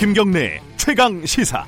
김경래 0.00 0.58
최강 0.78 1.26
시사. 1.26 1.62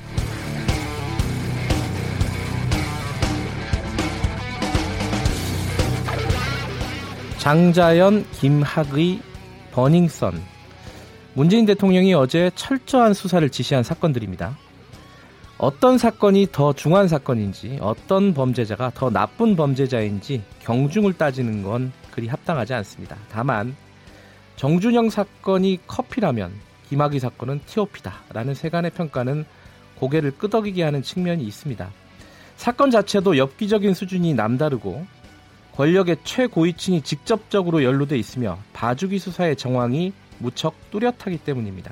장자연, 7.37 8.25
김학의, 8.31 9.19
버닝썬. 9.71 10.41
문재인 11.35 11.67
대통령이 11.67 12.15
어제 12.15 12.49
철저한 12.55 13.13
수사를 13.13 13.47
지시한 13.51 13.83
사건들입니다. 13.83 14.57
어떤 15.59 15.99
사건이 15.99 16.47
더 16.51 16.73
중한 16.73 17.07
사건인지, 17.07 17.77
어떤 17.81 18.33
범죄자가 18.33 18.93
더 18.95 19.11
나쁜 19.11 19.55
범죄자인지 19.55 20.41
경중을 20.63 21.13
따지는 21.13 21.61
건 21.61 21.91
그리 22.09 22.27
합당하지 22.27 22.73
않습니다. 22.73 23.15
다만 23.29 23.75
정준영 24.55 25.11
사건이 25.11 25.81
커피라면 25.85 26.72
김학의 26.93 27.19
사건은 27.19 27.59
티오피다라는 27.65 28.53
세간의 28.53 28.91
평가는 28.91 29.45
고개를 29.95 30.37
끄덕이게 30.37 30.83
하는 30.83 31.01
측면이 31.01 31.43
있습니다. 31.43 31.89
사건 32.55 32.91
자체도 32.91 33.35
엽기적인 33.35 33.95
수준이 33.95 34.35
남다르고 34.35 35.03
권력의 35.75 36.17
최고위층이 36.23 37.01
직접적으로 37.01 37.83
연루돼 37.83 38.15
있으며 38.15 38.59
봐주기 38.73 39.17
수사의 39.17 39.55
정황이 39.55 40.13
무척 40.37 40.75
뚜렷하기 40.91 41.39
때문입니다. 41.39 41.91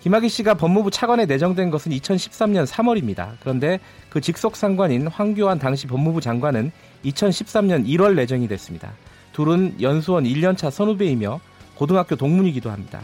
김학의 0.00 0.30
씨가 0.30 0.54
법무부 0.54 0.90
차관에 0.90 1.26
내정된 1.26 1.70
것은 1.70 1.92
2013년 1.92 2.66
3월입니다. 2.66 3.32
그런데 3.40 3.80
그 4.08 4.22
직속 4.22 4.56
상관인 4.56 5.08
황교안 5.08 5.58
당시 5.58 5.86
법무부 5.86 6.22
장관은 6.22 6.72
2013년 7.04 7.86
1월 7.86 8.14
내정이 8.14 8.48
됐습니다. 8.48 8.94
둘은 9.34 9.76
연수원 9.82 10.24
1년차 10.24 10.70
선후배이며 10.70 11.38
고등학교 11.74 12.16
동문이기도 12.16 12.70
합니다. 12.70 13.02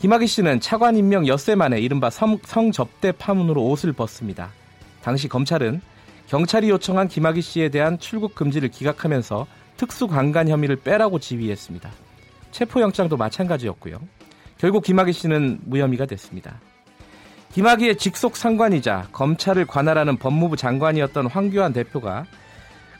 김학의 0.00 0.28
씨는 0.28 0.60
차관 0.60 0.96
임명 0.96 1.26
엿새 1.26 1.54
만에 1.54 1.78
이른바 1.78 2.08
성, 2.08 2.38
성접대 2.42 3.12
파문으로 3.12 3.62
옷을 3.66 3.92
벗습니다. 3.92 4.48
당시 5.02 5.28
검찰은 5.28 5.82
경찰이 6.26 6.70
요청한 6.70 7.06
김학의 7.06 7.42
씨에 7.42 7.68
대한 7.68 7.98
출국 7.98 8.34
금지를 8.34 8.70
기각하면서 8.70 9.46
특수강간 9.76 10.48
혐의를 10.48 10.76
빼라고 10.76 11.18
지휘했습니다. 11.18 11.90
체포영장도 12.50 13.18
마찬가지였고요. 13.18 14.00
결국 14.56 14.84
김학의 14.84 15.12
씨는 15.12 15.60
무혐의가 15.66 16.06
됐습니다. 16.06 16.60
김학의의 17.52 17.96
직속 17.96 18.38
상관이자 18.38 19.08
검찰을 19.12 19.66
관할하는 19.66 20.16
법무부 20.16 20.56
장관이었던 20.56 21.26
황교안 21.26 21.74
대표가 21.74 22.24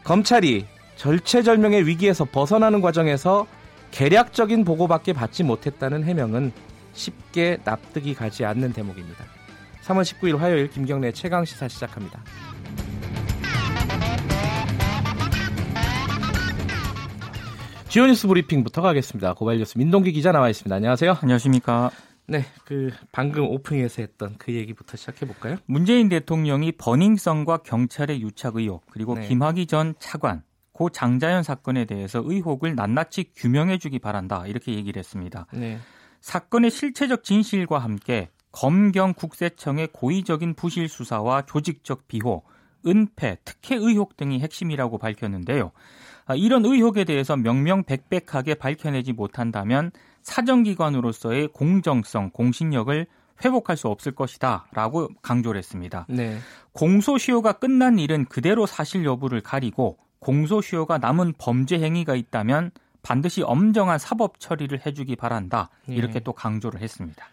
검찰이 0.05 0.67
절체절명의 0.97 1.87
위기에서 1.87 2.27
벗어나는 2.27 2.83
과정에서 2.83 3.47
계략적인 3.91 4.67
보고밖에 4.67 5.15
받지 5.15 5.45
못했다는 5.45 6.05
해명은 6.05 6.53
쉽게 6.93 7.59
납득이 7.65 8.15
가지 8.15 8.45
않는 8.45 8.73
대목입니다. 8.73 9.25
3월 9.83 10.03
19일 10.03 10.37
화요일 10.37 10.69
김경래 10.69 11.13
최강 11.13 11.45
시사 11.45 11.69
시작합니다. 11.69 12.23
지오 17.89 18.07
뉴스 18.07 18.29
브리핑부터 18.29 18.83
가겠습니다. 18.83 19.35
고발 19.35 19.59
뉴스 19.59 19.77
민동기 19.77 20.13
기자 20.13 20.31
나와 20.31 20.49
있습니다. 20.49 20.75
안녕하세요. 20.75 21.17
안녕하십니까. 21.23 21.91
네, 22.29 22.45
그 22.65 22.93
방금 23.11 23.49
오프닝에서 23.49 24.03
했던 24.03 24.37
그 24.39 24.55
얘기부터 24.55 24.97
시작해 24.97 25.27
볼까요? 25.27 25.57
문재인 25.67 26.09
대통령이 26.09 26.71
버닝썬과 26.73 27.59
경찰의 27.65 28.23
유착 28.23 28.55
의혹 28.55 28.85
그리고 28.91 29.17
네. 29.17 29.27
김학의 29.27 29.67
전 29.67 29.95
차관 29.99 30.45
고 30.73 30.91
장자연 30.91 31.43
사건에 31.43 31.85
대해서 31.85 32.23
의혹을 32.25 32.77
낱낱이 32.77 33.33
규명해 33.35 33.79
주기 33.79 33.99
바란다 33.99 34.47
이렇게 34.47 34.73
얘기를 34.73 35.01
했습니다. 35.01 35.47
네. 35.53 35.81
사건의 36.21 36.71
실체적 36.71 37.25
진실과 37.25 37.79
함께 37.79 38.29
검경 38.53 39.15
국세청의 39.15 39.89
고의적인 39.93 40.55
부실 40.55 40.89
수사와 40.89 41.43
조직적 41.43 42.09
비호, 42.09 42.43
은폐, 42.87 43.39
특혜 43.45 43.77
의혹 43.77 44.17
등이 44.17 44.41
핵심이라고 44.41 44.99
밝혔는데요. 44.99 45.73
아, 46.27 46.35
이런 46.35 46.65
의혹에 46.65 47.05
대해서 47.05 47.37
명명백백하게 47.37 48.55
밝혀내지 48.55 49.13
못한다면 49.13 49.91
사정기관으로서의 50.23 51.49
공정성, 51.49 52.31
공신력을 52.31 53.07
회복할 53.45 53.77
수 53.77 53.89
없을 53.89 54.13
것이다 54.13 54.67
라고 54.73 55.09
강조를 55.23 55.59
했습니다. 55.59 56.07
네. 56.09 56.39
공소시효가 56.73 57.55
끝난 57.55 57.99
일은 57.99 58.27
그대로 58.27 58.67
사실 58.67 59.05
여부를 59.05 59.41
가리고 59.41 59.99
공소시효가 60.21 60.99
남은 60.99 61.35
범죄 61.39 61.79
행위가 61.79 62.15
있다면 62.15 62.71
반드시 63.03 63.43
엄정한 63.43 63.99
사법 63.99 64.41
처리를 64.41 64.85
해주기 64.87 65.17
바란다. 65.17 65.71
이렇게 65.87 66.15
네. 66.15 66.21
또 66.21 66.33
강조를 66.33 66.81
했습니다. 66.81 67.25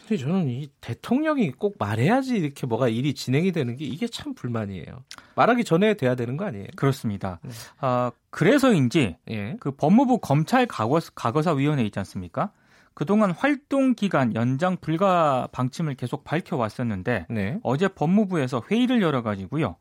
근데 0.00 0.16
저는 0.22 0.48
이 0.48 0.70
대통령이 0.80 1.52
꼭 1.52 1.76
말해야지 1.78 2.36
이렇게 2.36 2.66
뭐가 2.66 2.88
일이 2.88 3.12
진행이 3.12 3.52
되는 3.52 3.76
게 3.76 3.84
이게 3.84 4.06
참 4.06 4.34
불만이에요. 4.34 5.04
말하기 5.34 5.64
전에 5.64 5.94
돼야 5.94 6.14
되는 6.14 6.38
거 6.38 6.46
아니에요? 6.46 6.66
그렇습니다. 6.76 7.40
네. 7.42 7.50
아, 7.80 8.10
그래서인지 8.30 9.18
예. 9.30 9.56
그 9.60 9.70
법무부 9.70 10.18
검찰 10.20 10.66
과거사 10.66 11.52
위원회 11.52 11.84
있지 11.84 11.98
않습니까? 11.98 12.52
그동안 12.94 13.30
활동 13.32 13.94
기간 13.94 14.34
연장 14.34 14.76
불가 14.80 15.46
방침을 15.52 15.94
계속 15.94 16.24
밝혀왔었는데 16.24 17.26
네. 17.28 17.58
어제 17.62 17.86
법무부에서 17.86 18.62
회의를 18.70 19.02
열어가지고요. 19.02 19.76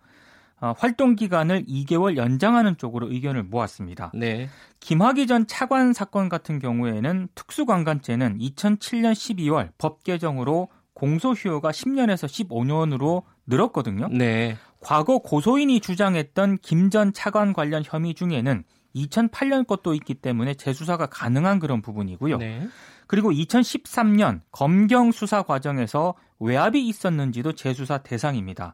어, 0.59 0.73
활동 0.77 1.15
기간을 1.15 1.65
2개월 1.65 2.17
연장하는 2.17 2.77
쪽으로 2.77 3.11
의견을 3.11 3.43
모았습니다. 3.43 4.11
네. 4.15 4.49
김학의 4.79 5.27
전 5.27 5.45
차관 5.45 5.93
사건 5.93 6.29
같은 6.29 6.59
경우에는 6.59 7.27
특수관광죄는 7.35 8.39
2007년 8.39 9.13
12월 9.13 9.69
법 9.77 10.03
개정으로 10.03 10.69
공소시효가 10.93 11.69
10년에서 11.69 12.27
15년으로 12.27 13.23
늘었거든요. 13.45 14.07
네. 14.09 14.57
과거 14.79 15.19
고소인이 15.19 15.79
주장했던 15.79 16.59
김 16.61 16.89
전 16.89 17.13
차관 17.13 17.53
관련 17.53 17.83
혐의 17.85 18.13
중에는 18.13 18.63
2008년 18.95 19.67
것도 19.67 19.93
있기 19.93 20.15
때문에 20.15 20.55
재수사가 20.55 21.07
가능한 21.07 21.59
그런 21.59 21.81
부분이고요. 21.81 22.37
네. 22.37 22.67
그리고 23.05 23.31
2013년 23.31 24.41
검경 24.51 25.11
수사 25.11 25.43
과정에서 25.43 26.15
외압이 26.39 26.87
있었는지도 26.87 27.53
재수사 27.53 27.99
대상입니다. 27.99 28.73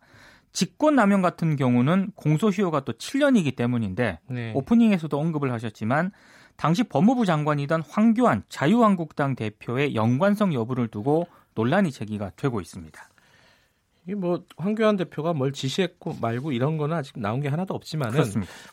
직권 0.53 0.95
남용 0.95 1.21
같은 1.21 1.55
경우는 1.55 2.11
공소시효가 2.15 2.81
또 2.81 2.93
7년이기 2.93 3.55
때문인데 3.55 4.19
네. 4.29 4.53
오프닝에서도 4.55 5.19
언급을 5.19 5.51
하셨지만 5.51 6.11
당시 6.55 6.83
법무부 6.83 7.25
장관이던 7.25 7.81
황교안 7.89 8.43
자유한국당 8.47 9.35
대표의 9.35 9.95
연관성 9.95 10.53
여부를 10.53 10.87
두고 10.87 11.27
논란이 11.55 11.91
제기가 11.91 12.31
되고 12.35 12.61
있습니다. 12.61 13.09
이게 14.05 14.15
뭐 14.15 14.43
황교안 14.57 14.97
대표가 14.97 15.33
뭘 15.33 15.53
지시했고 15.53 16.17
말고 16.21 16.51
이런 16.51 16.77
거는 16.77 16.95
아직 16.95 17.19
나온 17.19 17.39
게 17.41 17.47
하나도 17.47 17.73
없지만은 17.73 18.21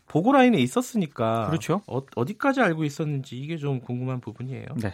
보고 0.06 0.32
라인에 0.32 0.58
있었으니까 0.58 1.46
그렇죠. 1.46 1.82
어, 1.86 2.24
디까지 2.26 2.60
알고 2.60 2.84
있었는지 2.84 3.38
이게 3.38 3.56
좀 3.56 3.80
궁금한 3.80 4.20
부분이에요. 4.20 4.66
네. 4.76 4.92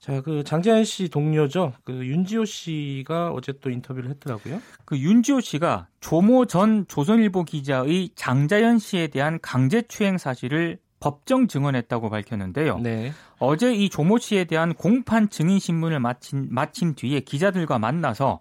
자, 0.00 0.22
그 0.22 0.42
장재현 0.44 0.84
씨 0.84 1.08
동료죠. 1.10 1.74
그 1.84 1.92
윤지호 1.92 2.46
씨가 2.46 3.32
어제 3.32 3.52
또 3.60 3.68
인터뷰를 3.70 4.08
했더라고요. 4.10 4.60
그 4.86 4.98
윤지호 4.98 5.40
씨가 5.40 5.88
조모 6.00 6.46
전 6.46 6.86
조선일보 6.88 7.44
기자의 7.44 8.10
장자연 8.14 8.78
씨에 8.78 9.08
대한 9.08 9.38
강제 9.42 9.82
추행 9.82 10.16
사실을 10.16 10.78
법정 11.00 11.48
증언했다고 11.48 12.08
밝혔는데요. 12.10 12.78
네. 12.78 13.12
어제 13.38 13.74
이 13.74 13.88
조모 13.90 14.18
씨에 14.18 14.44
대한 14.44 14.74
공판 14.74 15.28
증인 15.28 15.58
신문을 15.58 16.00
마친, 16.00 16.48
마친 16.50 16.94
뒤에 16.94 17.20
기자들과 17.20 17.78
만나서 17.78 18.40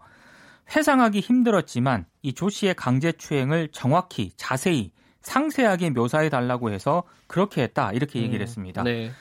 회상하기 0.75 1.19
힘들었지만 1.19 2.06
이 2.22 2.34
조 2.34 2.50
씨의 2.50 2.75
강제 2.75 3.12
추행을 3.12 3.69
정확히 3.72 4.31
자세히 4.38 4.92
상세하게 5.22 5.89
묘사해 5.92 6.30
달라고 6.30 6.72
해서 6.72 7.04
그렇게 7.28 7.63
했다 7.63 7.92
이렇게 7.92 8.19
얘기를 8.19 8.39
음, 8.39 8.44
했습니다. 8.44 8.84
네. 8.84 9.12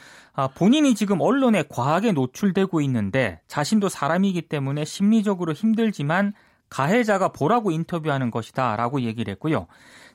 아, 0.40 0.46
본인이 0.46 0.94
지금 0.94 1.20
언론에 1.20 1.64
과하게 1.69 2.12
노출되고 2.12 2.81
있는데 2.82 3.40
자신도 3.49 3.88
사람이기 3.88 4.43
때문에 4.43 4.85
심리적으로 4.85 5.52
힘들지만 5.52 6.32
가해자가 6.70 7.32
보라고 7.32 7.73
인터뷰하는 7.73 8.31
것이다 8.31 8.76
라고 8.76 9.00
얘기를 9.00 9.32
했고요. 9.32 9.67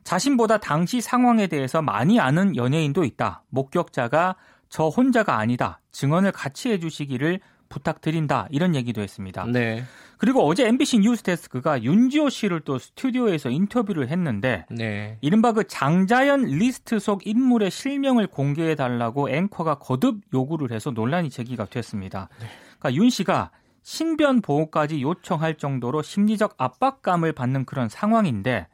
자신보다 0.06 0.60
당시 0.60 1.02
상황에 1.02 1.48
대해서 1.48 1.81
많이 1.81 2.22
아는 2.22 2.56
연예인도 2.56 3.04
있다. 3.04 3.44
목격자가 3.50 4.38
저 4.70 4.88
혼자가 4.88 5.40
아니다. 5.40 5.81
증언을 5.92 6.31
같이 6.31 6.70
해주시기를 6.70 7.42
부탁드린다. 7.74 8.48
이런 8.52 8.75
얘기도 8.75 9.02
했습니다. 9.02 9.46
네. 9.46 9.84
그리고 10.18 10.46
어제 10.46 10.68
MBC 10.68 11.00
뉴스데스크가 11.00 11.84
윤지호 11.84 12.30
씨를 12.30 12.62
또 12.62 12.78
스튜디오에서 12.78 13.50
인터뷰를 13.50 14.10
했는데 14.10 14.66
네. 14.70 15.18
이른바 15.22 15.52
그 15.52 15.66
장자연 15.68 16.46
리스트 16.46 17.00
속 17.00 17.25
인물의 17.25 17.72
실명을 17.72 18.28
공개해 18.28 18.75
달라고 18.75 19.30
앵커가 19.30 19.75
거듭 19.75 20.22
요구를 20.34 20.72
해서 20.72 20.92
논란이 20.92 21.30
제기가 21.30 21.66
됐습니다. 21.66 22.30
네. 22.40 22.46
그러니까 22.80 23.02
윤 23.02 23.10
씨가 23.10 23.52
신변 23.81 24.42
보호까지 24.42 25.02
요청할 25.02 25.56
정도로 25.56 26.04
심리적 26.04 26.56
압박감을 26.58 27.34
받는 27.34 27.66
그런 27.66 27.90
상황인데 27.90 28.68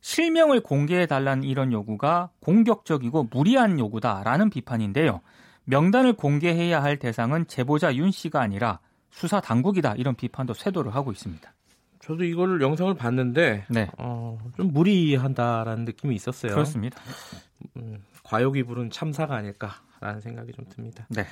실명을 0.00 0.60
공개해 0.60 1.06
달라는 1.06 1.44
이런 1.44 1.72
요구가 1.72 2.28
공격적이고 2.40 3.28
무리한 3.32 3.78
요구다라는 3.80 4.50
비판인데요. 4.50 5.22
명단을 5.64 6.14
공개해야 6.14 6.82
할 6.82 6.98
대상은 6.98 7.46
제보자 7.46 7.94
윤 7.94 8.10
씨가 8.10 8.40
아니라 8.40 8.80
수사 9.10 9.40
당국이다 9.40 9.94
이런 9.96 10.14
비판도 10.14 10.54
쇄도를 10.54 10.94
하고 10.94 11.12
있습니다. 11.12 11.52
저도 12.00 12.24
이걸 12.24 12.60
영상을 12.60 12.92
봤는데 12.94 13.64
네. 13.70 13.88
어, 13.96 14.38
좀 14.56 14.72
무리한다라는 14.72 15.86
느낌이 15.86 16.14
있었어요. 16.14 16.52
그렇습니다. 16.52 17.00
음, 17.76 18.02
과욕이 18.24 18.62
부른 18.64 18.90
참사가 18.90 19.36
아닐까라는 19.36 20.20
생각이 20.20 20.52
좀 20.52 20.66
듭니다. 20.68 21.06
네. 21.08 21.24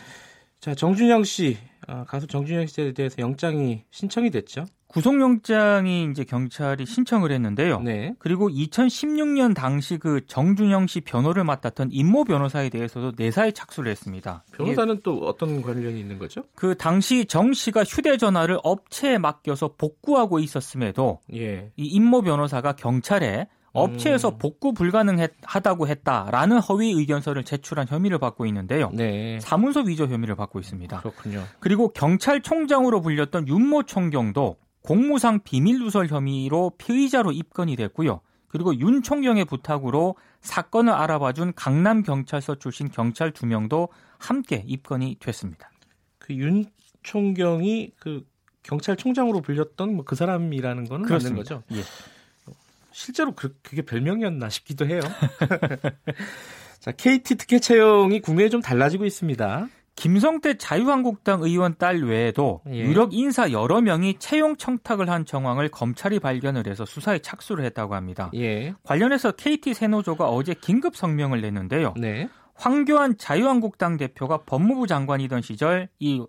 자 0.60 0.74
정준영 0.74 1.24
씨 1.24 1.58
어, 1.88 2.04
가수 2.06 2.26
정준영 2.26 2.66
씨에 2.66 2.92
대해서 2.92 3.16
영장이 3.18 3.84
신청이 3.90 4.30
됐죠. 4.30 4.64
구속영장이 4.92 6.08
이제 6.10 6.24
경찰이 6.24 6.86
신청을 6.86 7.32
했는데요. 7.32 7.80
네. 7.80 8.14
그리고 8.18 8.48
2016년 8.48 9.54
당시 9.54 9.96
그 9.96 10.26
정준영 10.26 10.86
씨 10.86 11.00
변호를 11.00 11.44
맡았던 11.44 11.88
임모 11.92 12.24
변호사에 12.24 12.68
대해서도 12.68 13.12
내사에 13.16 13.52
착수를 13.52 13.90
했습니다. 13.90 14.44
변호사는 14.52 15.00
또 15.02 15.18
어떤 15.26 15.62
관련이 15.62 15.98
있는 15.98 16.18
거죠? 16.18 16.42
그 16.54 16.76
당시 16.76 17.24
정 17.24 17.52
씨가 17.52 17.84
휴대전화를 17.84 18.58
업체에 18.62 19.18
맡겨서 19.18 19.74
복구하고 19.78 20.38
있었음에도 20.38 21.20
예. 21.34 21.72
이 21.76 21.86
임모 21.86 22.22
변호사가 22.22 22.72
경찰에 22.72 23.46
업체에서 23.72 24.28
음. 24.30 24.38
복구 24.38 24.72
불가능하다고 24.74 25.88
했다라는 25.88 26.58
허위 26.58 26.92
의견서를 26.92 27.44
제출한 27.44 27.86
혐의를 27.88 28.18
받고 28.18 28.46
있는데요. 28.46 28.90
네. 28.92 29.38
사문서 29.40 29.80
위조 29.80 30.06
혐의를 30.06 30.36
받고 30.36 30.60
있습니다. 30.60 31.00
그렇군요. 31.00 31.42
그리고 31.58 31.88
경찰총장으로 31.88 33.00
불렸던 33.00 33.48
윤모 33.48 33.84
총경도 33.84 34.56
공무상 34.82 35.40
비밀 35.44 35.78
누설 35.78 36.08
혐의로 36.08 36.72
피의자로 36.78 37.32
입건이 37.32 37.76
됐고요. 37.76 38.20
그리고 38.48 38.78
윤 38.78 39.02
총경의 39.02 39.46
부탁으로 39.46 40.16
사건을 40.42 40.92
알아봐준 40.92 41.54
강남 41.54 42.02
경찰서 42.02 42.56
출신 42.56 42.90
경찰 42.90 43.30
두 43.32 43.46
명도 43.46 43.88
함께 44.18 44.62
입건이 44.66 45.16
됐습니다. 45.20 45.70
그 46.18 46.34
윤 46.34 46.64
총경이 47.02 47.92
그 47.98 48.24
경찰총장으로 48.62 49.40
불렸던 49.40 49.94
뭐 49.94 50.04
그 50.04 50.14
사람이라는 50.16 50.84
거는 50.88 51.06
그렇습니다. 51.06 51.54
맞는 51.54 51.66
거죠? 51.68 51.80
예. 51.80 52.52
실제로 52.92 53.32
그, 53.34 53.56
그게 53.62 53.82
별명이었나 53.82 54.48
싶기도 54.50 54.86
해요. 54.86 55.00
자, 56.78 56.92
KT 56.92 57.36
특혜 57.36 57.58
채용이 57.58 58.20
국내에 58.20 58.48
좀 58.48 58.60
달라지고 58.60 59.04
있습니다. 59.06 59.68
김성태 59.94 60.58
자유한국당 60.58 61.42
의원 61.42 61.76
딸 61.78 62.02
외에도 62.02 62.62
예. 62.68 62.78
유력 62.80 63.12
인사 63.12 63.52
여러 63.52 63.80
명이 63.80 64.18
채용 64.18 64.56
청탁을 64.56 65.08
한 65.10 65.24
정황을 65.24 65.68
검찰이 65.68 66.18
발견을 66.18 66.66
해서 66.66 66.84
수사에 66.84 67.18
착수를 67.20 67.64
했다고 67.66 67.94
합니다. 67.94 68.30
예. 68.34 68.74
관련해서 68.82 69.32
KT 69.32 69.74
세노조가 69.74 70.28
어제 70.28 70.54
긴급 70.54 70.96
성명을 70.96 71.40
냈는데요. 71.40 71.94
네. 71.96 72.28
황교안 72.54 73.16
자유한국당 73.18 73.96
대표가 73.96 74.38
법무부 74.44 74.86
장관이던 74.86 75.42
시절 75.42 75.88
이, 75.98 76.24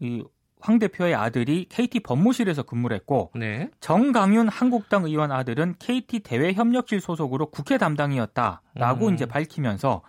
이 0.00 0.22
황 0.62 0.78
대표의 0.78 1.14
아들이 1.14 1.66
KT 1.68 2.00
법무실에서 2.00 2.62
근무를 2.62 2.96
했고 2.96 3.30
네. 3.34 3.68
정강윤 3.80 4.48
한국당 4.48 5.04
의원 5.04 5.32
아들은 5.32 5.74
KT 5.78 6.20
대외협력실 6.20 7.00
소속으로 7.00 7.46
국회 7.50 7.78
담당이었다라고 7.78 9.08
음. 9.08 9.14
이제 9.14 9.26
밝히면서 9.26 10.02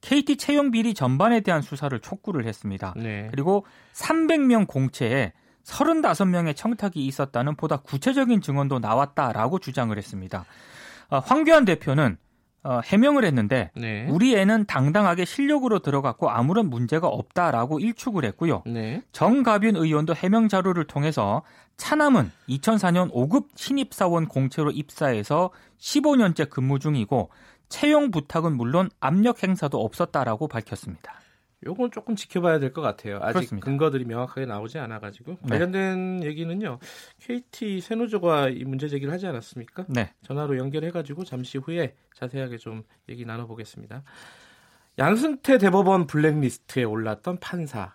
KT 0.00 0.36
채용 0.36 0.70
비리 0.70 0.94
전반에 0.94 1.40
대한 1.40 1.62
수사를 1.62 1.98
촉구를 1.98 2.46
했습니다. 2.46 2.94
네. 2.96 3.28
그리고 3.30 3.66
300명 3.92 4.66
공채에 4.66 5.32
35명의 5.64 6.56
청탁이 6.56 7.04
있었다는 7.06 7.56
보다 7.56 7.76
구체적인 7.78 8.40
증언도 8.40 8.78
나왔다라고 8.78 9.58
주장을 9.58 9.96
했습니다. 9.96 10.44
어, 11.10 11.18
황교안 11.18 11.64
대표는 11.64 12.16
어, 12.62 12.80
해명을 12.84 13.24
했는데 13.24 13.70
네. 13.74 14.06
우리 14.10 14.36
애는 14.36 14.66
당당하게 14.66 15.24
실력으로 15.24 15.78
들어갔고 15.78 16.28
아무런 16.28 16.68
문제가 16.68 17.08
없다라고 17.08 17.78
일축을 17.80 18.24
했고요. 18.26 18.62
네. 18.66 19.02
정가빈 19.12 19.76
의원도 19.76 20.14
해명 20.14 20.48
자료를 20.48 20.86
통해서 20.86 21.42
차남은 21.78 22.30
2004년 22.50 23.10
5급 23.12 23.46
신입사원 23.54 24.28
공채로 24.28 24.72
입사해서 24.72 25.50
15년째 25.78 26.50
근무 26.50 26.78
중이고 26.78 27.30
채용 27.70 28.10
부탁은 28.10 28.54
물론 28.56 28.90
압력 29.00 29.42
행사도 29.42 29.82
없었다라고 29.82 30.48
밝혔습니다. 30.48 31.14
요건 31.66 31.90
조금 31.90 32.16
지켜봐야 32.16 32.58
될 32.58 32.72
것 32.72 32.80
같아요. 32.80 33.18
아직 33.22 33.34
그렇습니다. 33.34 33.64
근거들이 33.66 34.04
명확하게 34.06 34.46
나오지 34.46 34.78
않아가지고 34.78 35.38
네. 35.42 35.48
관련된 35.50 36.22
얘기는요. 36.24 36.78
KT 37.20 37.80
세노조가 37.82 38.48
이 38.50 38.64
문제 38.64 38.88
제기를 38.88 39.12
하지 39.12 39.26
않았습니까? 39.26 39.84
네. 39.88 40.12
전화로 40.22 40.56
연결해가지고 40.58 41.24
잠시 41.24 41.58
후에 41.58 41.94
자세하게 42.14 42.56
좀 42.58 42.82
얘기 43.08 43.24
나눠보겠습니다. 43.26 44.02
양승태 44.98 45.58
대법원 45.58 46.06
블랙리스트에 46.06 46.84
올랐던 46.84 47.38
판사가 47.40 47.94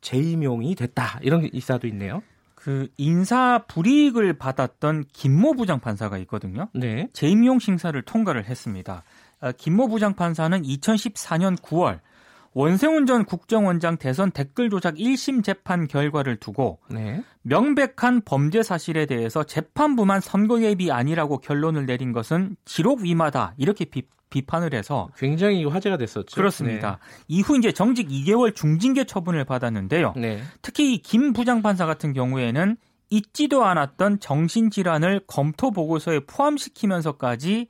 재임용이 0.00 0.74
됐다 0.76 1.18
이런 1.22 1.42
기사도 1.50 1.86
있네요. 1.88 2.22
그 2.58 2.88
인사 2.96 3.62
불이익을 3.68 4.32
받았던 4.32 5.04
김모 5.12 5.54
부장 5.54 5.78
판사가 5.78 6.18
있거든요. 6.18 6.68
네. 6.74 7.08
재임용 7.12 7.60
심사를 7.60 8.02
통과를 8.02 8.46
했습니다. 8.46 9.04
아, 9.40 9.52
김모 9.52 9.86
부장 9.86 10.14
판사는 10.14 10.60
2014년 10.60 11.56
9월 11.60 12.00
원세훈 12.54 13.06
전 13.06 13.24
국정원장 13.24 13.96
대선 13.96 14.32
댓글 14.32 14.70
조작 14.70 14.96
1심 14.96 15.44
재판 15.44 15.86
결과를 15.86 16.38
두고 16.38 16.80
네. 16.90 17.22
명백한 17.42 18.22
범죄 18.24 18.64
사실에 18.64 19.06
대해서 19.06 19.44
재판부만 19.44 20.20
선거 20.20 20.60
예비 20.60 20.90
아니라고 20.90 21.38
결론을 21.38 21.86
내린 21.86 22.10
것은 22.10 22.56
기록 22.64 23.02
위마다 23.02 23.54
이렇게 23.56 23.84
비, 23.84 24.02
비판을 24.30 24.74
해서 24.74 25.08
굉장히 25.16 25.64
화제가 25.64 25.96
됐었죠. 25.96 26.34
그렇습니다. 26.34 26.98
네. 27.00 27.24
이후 27.28 27.56
이제 27.56 27.72
정직 27.72 28.08
2개월 28.08 28.54
중징계 28.54 29.04
처분을 29.04 29.44
받았는데요. 29.44 30.14
네. 30.16 30.40
특히 30.62 30.94
이김 30.94 31.32
부장판사 31.32 31.86
같은 31.86 32.12
경우에는 32.12 32.76
잊지도 33.10 33.64
않았던 33.64 34.20
정신질환을 34.20 35.22
검토 35.26 35.70
보고서에 35.70 36.20
포함시키면서까지 36.26 37.68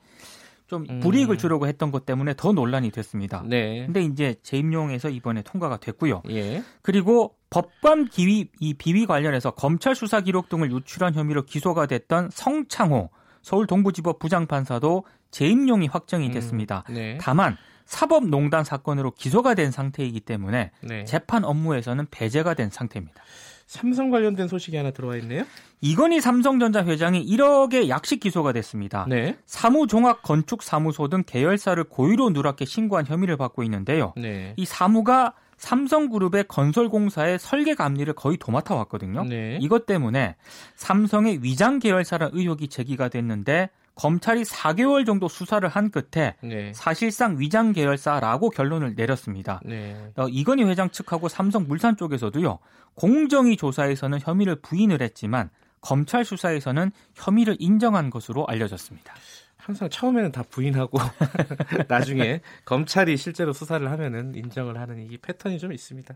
좀 0.67 0.85
음. 0.89 0.99
불이익을 0.99 1.37
주려고 1.37 1.67
했던 1.67 1.91
것 1.91 2.05
때문에 2.05 2.35
더 2.37 2.51
논란이 2.51 2.91
됐습니다. 2.91 3.43
네. 3.45 3.85
근데 3.85 4.01
이제 4.01 4.35
재임용에서 4.43 5.09
이번에 5.09 5.41
통과가 5.41 5.77
됐고요. 5.77 6.21
예. 6.29 6.63
그리고 6.83 7.35
법관 7.49 8.09
기위 8.09 8.49
이 8.59 8.75
비위 8.75 9.07
관련해서 9.07 9.51
검찰 9.51 9.95
수사 9.95 10.21
기록 10.21 10.47
등을 10.47 10.71
유출한 10.71 11.15
혐의로 11.15 11.43
기소가 11.43 11.87
됐던 11.87 12.29
성창호 12.31 13.09
서울 13.41 13.65
동부지법 13.65 14.19
부장판사도 14.19 15.05
재임용이 15.31 15.87
확정이 15.87 16.27
음. 16.27 16.31
됐습니다. 16.31 16.83
음. 16.89 16.93
네. 16.95 17.17
다만 17.21 17.57
사법농단 17.85 18.63
사건으로 18.63 19.11
기소가 19.11 19.55
된 19.55 19.71
상태이기 19.71 20.19
때문에 20.19 20.71
네. 20.81 21.05
재판 21.05 21.43
업무에서는 21.43 22.05
배제가 22.11 22.53
된 22.53 22.69
상태입니다. 22.69 23.21
삼성 23.65 24.09
관련된 24.09 24.47
소식이 24.47 24.77
하나 24.77 24.89
들어와 24.91 25.15
있네요. 25.17 25.43
이건희 25.81 26.21
삼성전자 26.21 26.83
회장이 26.83 27.23
1억의 27.23 27.87
약식 27.89 28.19
기소가 28.19 28.51
됐습니다. 28.53 29.05
네. 29.07 29.37
사무종합건축사무소 29.45 31.07
등 31.07 31.23
계열사를 31.25 31.83
고의로 31.83 32.31
누락해 32.31 32.65
신고한 32.65 33.05
혐의를 33.05 33.37
받고 33.37 33.63
있는데요. 33.63 34.13
네. 34.17 34.53
이 34.57 34.65
사무가 34.65 35.33
삼성그룹의 35.57 36.45
건설공사의 36.47 37.37
설계 37.37 37.75
감리를 37.75 38.11
거의 38.13 38.37
도맡아 38.37 38.73
왔거든요. 38.75 39.23
네. 39.25 39.59
이것 39.61 39.85
때문에 39.85 40.35
삼성의 40.75 41.43
위장 41.43 41.79
계열사라는 41.79 42.37
의혹이 42.37 42.69
제기가 42.69 43.09
됐는데 43.09 43.69
검찰이 43.99 44.43
4개월 44.43 45.05
정도 45.05 45.27
수사를 45.27 45.67
한 45.67 45.91
끝에 45.91 46.33
네. 46.41 46.71
사실상 46.73 47.37
위장 47.37 47.73
계열사라고 47.73 48.49
결론을 48.49 48.93
내렸습니다. 48.95 49.59
네. 49.65 49.93
어, 50.15 50.29
이건희 50.29 50.63
회장 50.63 50.89
측하고 50.89 51.27
삼성 51.27 51.67
물산 51.67 51.97
쪽에서도요. 51.97 52.59
공정위 52.95 53.57
조사에서는 53.57 54.19
혐의를 54.21 54.55
부인을 54.61 55.01
했지만 55.01 55.49
검찰 55.81 56.23
수사에서는 56.23 56.91
혐의를 57.13 57.57
인정한 57.59 58.09
것으로 58.09 58.47
알려졌습니다. 58.47 59.13
항상 59.57 59.89
처음에는 59.89 60.31
다 60.31 60.43
부인하고 60.49 60.97
나중에 61.89 62.39
검찰이 62.63 63.17
실제로 63.17 63.51
수사를 63.51 63.91
하면은 63.91 64.33
인정을 64.33 64.79
하는 64.79 65.11
이 65.11 65.17
패턴이 65.17 65.59
좀 65.59 65.73
있습니다. 65.73 66.15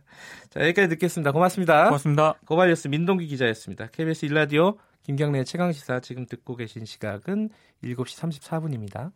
자 0.50 0.60
여기까지 0.62 0.88
듣겠습니다. 0.88 1.34
고맙습니다. 1.34 1.84
고맙습니다. 1.86 2.36
고발뉴스 2.46 2.88
민동기 2.88 3.28
기자였습니다. 3.28 3.88
KBS 3.88 4.26
일라디오 4.26 4.78
김경래 5.04 5.44
최강 5.44 5.74
시사 5.74 6.00
지금 6.00 6.26
듣고 6.26 6.56
계신 6.56 6.86
시각은 6.86 7.50
7시 7.84 8.40
34분입니다. 8.40 9.12